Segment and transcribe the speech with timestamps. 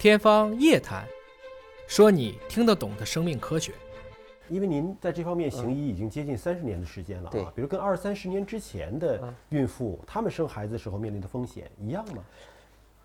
[0.00, 1.04] 天方夜谭，
[1.86, 3.74] 说你听得懂的生命科学。
[4.48, 7.42] 因为您在这方面行医已经接近三十年的时间了对。
[7.42, 12.24] 啊，比如跟二三十年之前的嗯孕妇，她们生孩子时候面临的风险一样吗？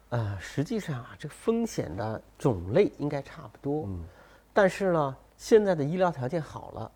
[0.07, 4.05] 呃，实际上啊，这个风险的种类应该差不多，嗯。
[4.54, 6.89] 但是呢，现在的医疗条件好了，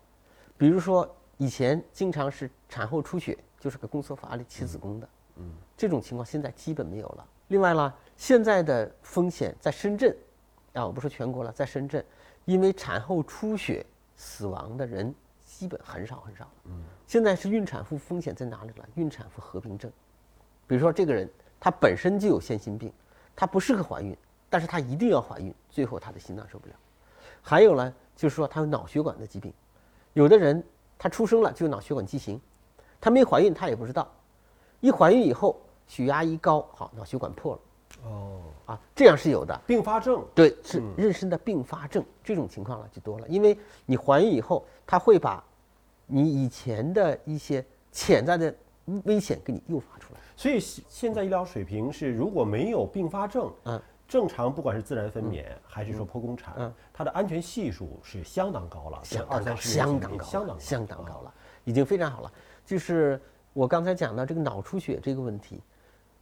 [0.56, 1.06] 比如说
[1.36, 5.52] 以前经常是产后出血，就是个宫缩乏力起子宫的，嗯。
[5.76, 7.26] 这种情况现在基本没有了。
[7.48, 10.14] 另外呢，现在的风险在深圳，
[10.74, 12.04] 啊，我不说全国了，在深圳，
[12.44, 13.84] 因为产后出血
[14.14, 15.12] 死亡的人
[15.42, 16.46] 基本很少很少。
[16.66, 18.86] 嗯现在是孕产妇风险在哪里了？
[18.94, 19.90] 孕产妇合并症，
[20.66, 21.26] 比如说这个人
[21.58, 22.92] 他本身就有先心病，
[23.34, 24.14] 他不适合怀孕，
[24.50, 26.74] 但是他一定要怀孕，最后他的心脏受不了。
[27.40, 29.50] 还有呢，就是说他有脑血管的疾病，
[30.12, 30.62] 有的人
[30.98, 32.38] 他出生了就有脑血管畸形，
[33.00, 34.06] 他没怀孕他也不知道，
[34.80, 37.60] 一怀孕以后血压一高，好脑血管破了
[38.04, 39.60] 哦，啊，这样是有的。
[39.66, 40.24] 并发症。
[40.34, 45.42] 对，是妊娠的并发症，这种情况了就多了，因为你怀孕以后，它会把
[46.06, 48.54] 你以前的一些潜在的
[49.04, 50.20] 危险给你诱发出来。
[50.36, 56.72] 所以现现在医疗水平是，如果没有并发症，嗯，正常不管是自然分娩还是说剖宫产，嗯。
[56.92, 62.32] 它的安全系数是相当高了，相当高，相当高，相当相当高啊了，已经非常好了。
[62.66, 63.20] 就是
[63.52, 65.60] 我刚才讲到这个脑出血这个问题，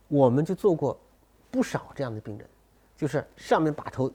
[0.06, 0.98] 我们就做过
[1.50, 2.46] 不少这样的病人，
[2.96, 4.10] 就是上面把头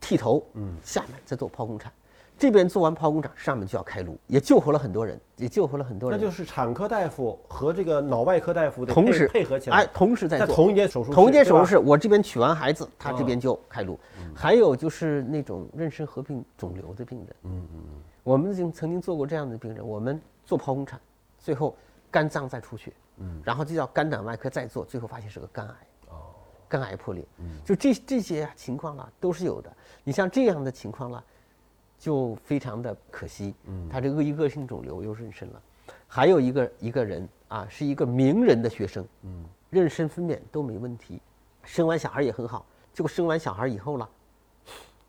[0.00, 1.92] 剃头，嗯，下面再做剖宫产，
[2.38, 6.18] 这边做完剖宫产，上面就要开颅，也救活了很多人，也救活了很多人。
[6.18, 10.54] 那就是产科大夫和这个脑外科大夫的同时配合起来，哎，同时在在做。
[10.54, 13.98] 同一间手术室同一间手术室，我这边取完孩子，他这嗯边就开颅。
[14.34, 17.80] 还有就是那种妊娠合并肿瘤的病人，嗯嗯
[18.22, 21.00] 我们已经曾经做过这样的病人，我们做剖宫产，
[21.38, 21.76] 最后
[22.10, 23.42] 肝脏再出血，嗯。
[23.44, 25.87] 然后就叫肝胆外科再做，最后发现是个肝癌，哦，
[26.68, 29.74] 肝癌破裂，嗯就这这些情况啦都是有的。
[30.04, 31.22] 你像这样的情况啦，
[31.98, 35.62] 就非常的可惜，嗯他这恶一恶性肿瘤又妊娠了，
[36.06, 41.20] 还有一个一个人啊，是一个名人的学生，嗯妊娠分娩都没问题，
[41.64, 44.08] 生完小孩也很好，结果生完小孩以后了，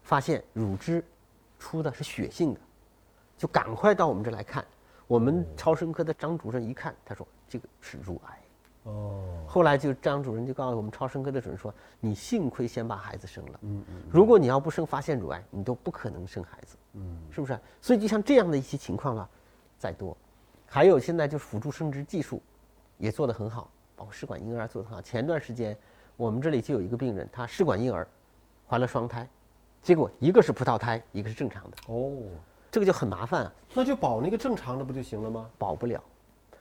[0.01, 1.03] 发现乳汁
[1.59, 2.59] 出的是血性的，
[3.37, 4.65] 就赶快到我们这来看。
[5.07, 8.39] 我们超声科的张主任一看，他说这个是乳癌。
[8.83, 17.17] 哦，后来就张主任就告诉我们超声科的主任说，你幸亏先把孩子生了，嗯嗯如果你要不生发现乳癌，你都不可能生孩子，嗯。
[17.31, 17.59] 是不是？
[17.79, 19.29] 所以就像这样的一些情况了，
[19.77, 20.15] 再多，
[20.65, 22.41] 还有现在就是辅助生殖技术
[22.97, 25.01] 也做得很好，包括试管婴儿做得很好。
[25.01, 25.77] 前段时间
[26.17, 28.07] 我们这里就有一个病人，他试管婴儿
[28.67, 29.27] 怀了双胎，
[29.81, 32.11] 结果一个是葡萄胎，一个是正常的，哦，
[32.71, 33.43] 这个就很麻烦。
[33.43, 35.49] 啊，那就保那个正常的不就行了吗？
[35.57, 36.03] 保不了，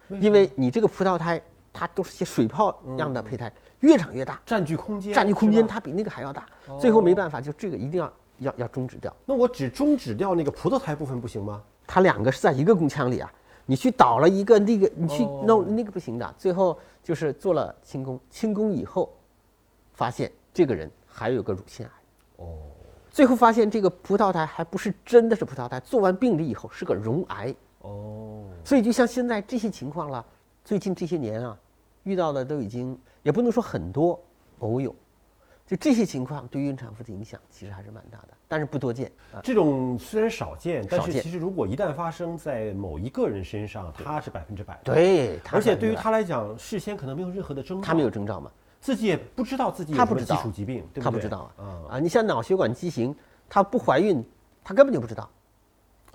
[0.09, 1.41] 因为你这个葡萄胎
[1.79, 6.45] 它都是些水泡样的胚胎，越长越大，占据空间，占据空间它比那个还要大，
[6.81, 9.15] 最后没办法，就这个一定要要要终止掉。
[9.25, 11.63] 那我只终止掉那个葡萄胎部分不行吗？
[11.87, 13.33] 它两个是在一个宫腔里啊，
[13.65, 16.35] 你去倒了一个那个，你去哦弄那个不行的。
[16.37, 19.15] 最后就是做了清宫，清宫以后，
[19.93, 21.93] 发现这个人还有个乳腺癌。
[22.45, 22.59] 哦，
[23.11, 27.55] 最后发现这个葡萄胎还不是真的是葡萄胎，做完病理以后是个溶癌。
[27.83, 30.25] 哦，所以就像现在这些情况了，
[30.65, 31.57] 最近这些年啊，
[32.05, 34.21] 遇到的都已经也不能说很多，
[34.61, 34.95] 偶有。
[35.67, 39.41] 就这些情况对孕产妇的影响其实还是蛮大的，但是不多见啊。
[39.45, 44.95] 这种虽然少见，但是其实如果一旦发生在某一个人身上，他是百分之百的。
[44.95, 51.03] 对，而且对于他他来讲，事先可能没有任何的征兆，他没有征兆嘛，自己也不知道自己有什么他不知道基础疾病，对不对？
[51.03, 51.99] 他不知道啊啊，啊！
[52.01, 53.15] 你像脑血管畸形，
[53.47, 54.25] 她不怀孕，
[54.65, 55.29] 她根本就不知道，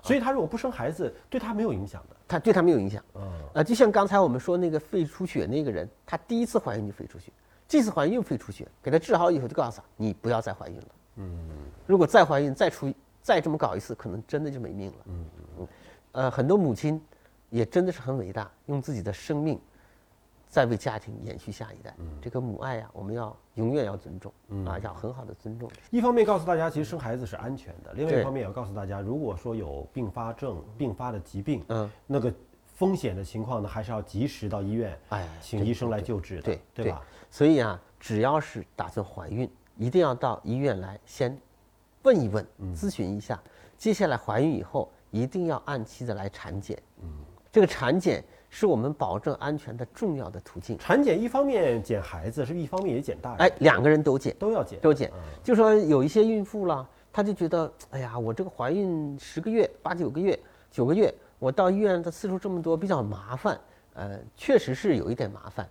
[0.04, 2.16] 所以他如果不生孩子，对他没有影响的。
[2.26, 3.04] 她对她没有影响。
[3.12, 3.20] 啊，
[3.54, 7.30] 呃，就像刚才我们说那个肺出血那个人，她第一次怀孕就肺出血，
[7.68, 10.86] 这次怀孕又肺出血，给她治好以后就告诉她，你不要再怀孕了。
[11.16, 11.48] 嗯
[11.86, 14.96] 如果再怀孕再出再这么搞一次，可能真的就没命了。
[15.06, 15.26] 嗯
[15.58, 15.68] 嗯，
[16.12, 17.00] 呃，很多母亲
[17.50, 19.60] 也真的是很伟大，用自己的生命
[20.54, 21.92] 在为家庭延续下一代。
[22.22, 24.32] 这个母爱呀、我们要永远要尊重
[24.64, 25.68] 啊，要很好的尊重。
[25.90, 32.32] 一方面告诉大家，其实生孩子是安全的；另外一方面也要告诉大家，如果说有并发症、并发的疾病，嗯，那个
[32.66, 37.02] 风险的情况呢，还是要及时到医院，哎请医生来救治的，对对吧？
[37.32, 41.36] 所以啊，只要是打算怀孕，一定要到医院来先
[42.04, 42.46] 问一问、
[42.76, 43.42] 咨询一下。
[43.76, 46.80] 接下来怀孕以后，一定要按期的来产检。
[47.02, 47.10] 嗯，
[47.50, 48.24] 这个产检
[48.54, 50.78] 是我们保证安全的重要的途径。
[50.78, 53.38] 产检一方面检孩子，是一方面也检大人？
[53.40, 55.20] 哎，两个人都检，都要检，都检嗯。
[55.42, 60.38] 就说有一些孕妇啦，她就觉得，哎呀，我这个怀孕十个月、八九个月、
[60.70, 63.58] 九个月，我到医院的次数这么多，比较麻烦。
[63.94, 65.68] 呃，确实是有一点麻烦，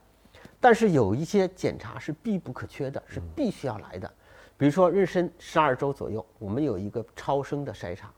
[0.60, 4.12] 但是有一些检查是必不可缺的，是必须要来的。
[4.58, 8.12] 比如说妊娠十二周左右，我们有一个超声的筛查，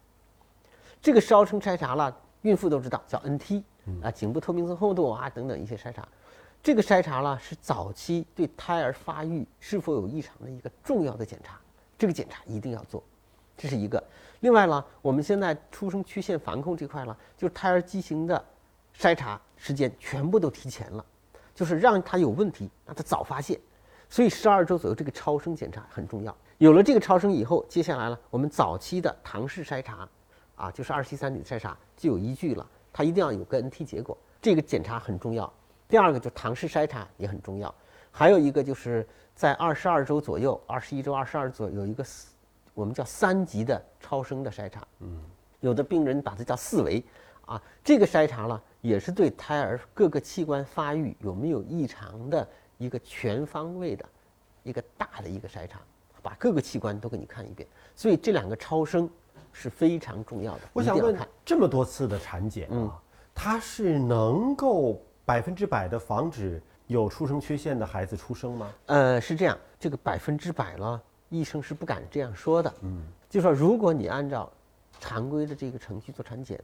[0.99, 3.61] 这个超声筛查了，孕妇都知道叫 NT
[4.01, 6.07] 啊，颈部透明层厚度啊等等一些筛查。
[6.63, 11.59] 这个筛查了是早期对胎儿发育是否有异常的一个重要的检查，
[11.97, 13.03] 这个检查一定要做，
[13.55, 14.03] 这是一个。
[14.39, 18.43] 另外呢，我们现在出生曲线防控这块呢，就是胎儿畸形的
[18.97, 21.05] 筛查时间全部都提前了，
[21.53, 23.59] 就是让他有问题，让他早发现。
[24.09, 26.35] 所以十二周左右这个超声检查很重要。
[26.57, 30.07] 有了这个超声以后，接下来呢，我们早期的唐氏筛查，
[30.55, 32.65] 啊，就是二七三里的筛查就有依据了，
[32.95, 35.51] 它一定要有个 NT 结果，这个检查很重要。
[35.85, 37.75] 第二个就唐氏筛查也很重要，
[38.09, 39.05] 还有一个就是
[39.35, 42.33] 在二十二周左右，二十一周、二十二左右有一个四，
[42.73, 44.81] 我们叫三级的超声的筛查。
[45.01, 45.21] 嗯，
[45.59, 47.03] 有的病人把它叫四维，
[47.45, 54.05] 啊，这个筛查了也是对胎儿各个器官发育有没有异常的一个全方位的
[54.63, 55.81] 一个大的一个筛查，
[56.21, 57.67] 把各个器官都给你看一遍。
[57.93, 59.09] 所以这两个超声
[59.55, 60.61] 是非常重要的。
[60.73, 63.01] 我想问，这么多次的产检啊，
[63.33, 65.01] 它是能够？
[65.27, 68.71] 百分之百的防止有出生缺陷的孩子出生吗？
[68.85, 72.71] 呃，是这样，这个百分之百了，医生是不敢这样说的。
[72.81, 74.47] 嗯，就说如果你按照
[74.99, 76.63] 常规的这个程序做产检，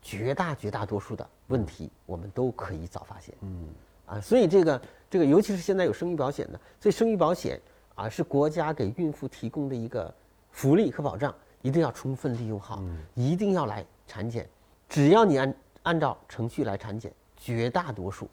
[0.00, 3.34] 绝大绝大多数的问题我们都可以早发现。
[3.40, 3.68] 嗯，
[4.06, 4.80] 啊，所以这个
[5.10, 7.60] 这个，尤其是现在有生育保险的，所以生育保险
[7.96, 10.14] 啊是国家给孕妇提供的一个
[10.52, 11.34] 福利和保障，
[11.66, 12.80] 一定要充分利用好，
[13.14, 14.48] 一定要来产检，
[14.88, 17.12] 只要你按按照程序来产检。
[17.38, 18.28] 绝大多数，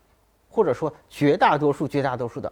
[0.49, 2.51] 或者说绝大多数、绝大多数的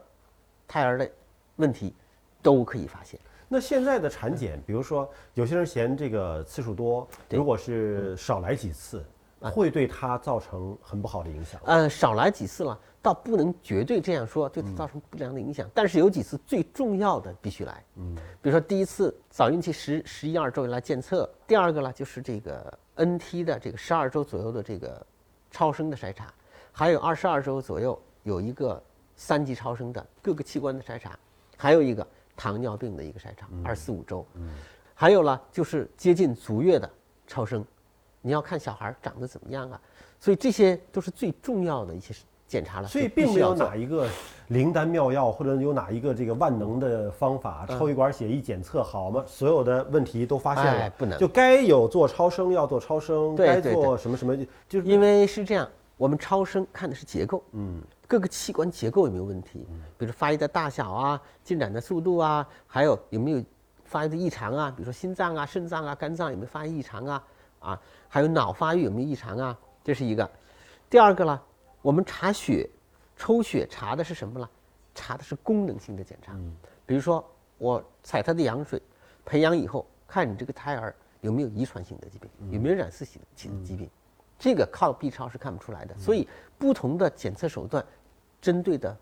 [0.67, 1.09] 胎儿的
[1.55, 1.95] 问题
[2.41, 3.17] 都可以发现。
[3.47, 9.03] 那现在的产检，比如说有些人嫌这个次数多，如果是少来几次，
[9.49, 11.59] 会对他造成很不好的影响。
[11.65, 15.67] 嗯，少来几次了，倒不能绝对这样说，对他造成不良的影响。
[15.73, 17.83] 但是有几次最重要的必须来。
[17.95, 25.05] 嗯，比如说第一次早孕期十十一二周来检测，第二个呢就是这个 NT 的这个十二周左右的这个
[25.49, 26.31] 超声的筛查。
[26.71, 28.81] 还有二十二周左右有一个
[29.15, 31.17] 三级超声的各个器官的筛查，
[31.57, 32.05] 还有一个
[32.35, 34.25] 糖尿病的一个筛查，二四五周，
[34.93, 36.89] 还有呢就是接近足月的
[37.27, 37.65] 超声，
[38.21, 39.79] 你要看小孩长得怎么样啊，
[40.19, 42.13] 所以这些都是最重要的一些
[42.47, 42.87] 检查了。
[42.87, 44.07] 所以并没有哪一个
[44.49, 49.23] 灵丹妙药，或者有哪一个这个万能的方法，抽一管血一检测好吗？
[49.27, 54.37] 所有的问题都发现了，不能就该有做超声要做超声，该做什么什么
[54.67, 55.67] 就是因为是这样。
[55.97, 59.67] 我们超声看的是结构，嗯，各个器官结构有没有问题？
[59.99, 63.43] 比如发育的大小啊，进展的速度啊，还有有没有
[63.85, 64.73] 发育的异常啊？
[64.75, 67.23] 比如说心脏啊、肾脏啊、肝脏有没有发育异常啊？
[67.61, 69.57] 啊，还有脑发育有没有异常啊？
[69.83, 70.29] 这是一个。
[70.89, 71.41] 第二个呢，
[71.81, 72.69] 我们查血、
[73.15, 74.49] 抽血查的是什么呢？
[74.93, 76.33] 查的是功能性的检查。
[76.85, 77.25] 比如说
[77.57, 78.81] 我采他的羊水，
[79.23, 83.89] 培养以后，看你这个胎儿有没有遗传性的疾病，有没有染色体的疾病。
[84.37, 86.27] 这个靠 B 超是看不出来的，所以
[86.57, 87.85] 不同的检测手段，
[88.41, 88.97] 针对的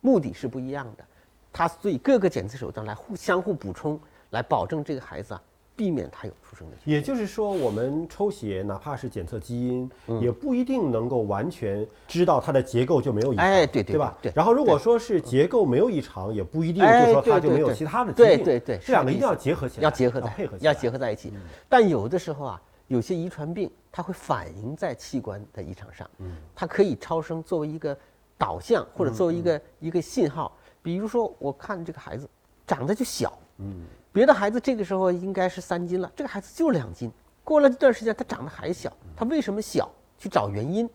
[0.00, 1.04] 目的是不一样的。
[1.52, 4.00] 它所以各个检测手段来互相互补充，
[4.30, 5.42] 来保证这个孩子啊，
[5.76, 6.76] 避免它有出生的。
[6.84, 9.90] 也就是说，我们抽血哪怕是检测基因，
[10.20, 13.44] 也不一定能够完全知道它的结构就没有异常。
[13.44, 14.18] 哎，对对，对吧？
[14.22, 14.32] 对。
[14.34, 18.36] 然后如果说是结构没有异常，也不一定就说它就没有其他的疾病。
[18.36, 21.32] 对对对，这两个一定要结合起来，要结合在配合，要结合在一起。
[21.68, 22.62] 但有的时候啊。
[22.88, 27.98] 有些遗传病，它会反映在器官的异常上，嗯，它可以超声作为一个
[28.38, 30.56] 导向，或者作为一个一个信号。
[30.84, 32.28] 比如说，我看这个孩子
[32.64, 33.82] 长得就小，嗯，
[34.16, 37.12] 别的孩子这个时候应该是三斤了，这个孩子就两斤。
[37.44, 39.90] 过了这段时间，他长得还小，他为什么小？
[40.16, 40.88] 去找原因，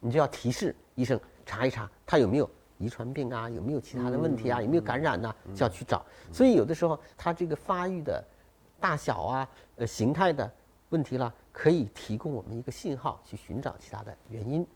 [0.00, 3.48] 你就要提示医生查一查，他有没有遗传病啊？
[3.48, 4.60] 有没有其他的问题啊？
[4.60, 5.34] 有没有感染呐？
[5.54, 6.04] 就要去找。
[6.30, 8.22] 所以有的时候，他这个发育的
[8.78, 10.52] 大小啊，呃，形态的。
[10.90, 14.66] 问题了，可以提供我们一个信号去寻找其他的原因。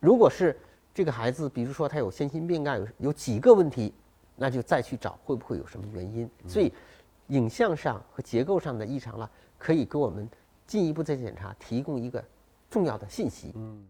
[0.00, 0.58] 如果是
[0.94, 3.92] 这个孩子，比如说他有先心病啊，有有几个问题，
[4.36, 6.28] 那就再去找会不会有什么原因。
[6.46, 6.72] 所以，
[7.32, 10.28] 影像上和结构上的异常了，可以给我们
[10.66, 12.22] 进一步再检查提供一个
[12.70, 13.52] 重要的信息。
[13.56, 13.82] 嗯。